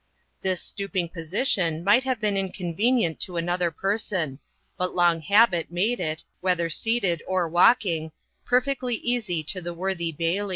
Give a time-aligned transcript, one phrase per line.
[0.41, 4.39] This stooping position might have been inconvenient to another person;
[4.75, 8.11] but long habit made it, whether seated or walking,
[8.43, 10.49] perfectly easy to the worthy Bailie.